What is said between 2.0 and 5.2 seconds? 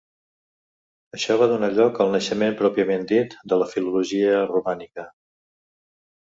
al naixement pròpiament dit de la filologia romànica.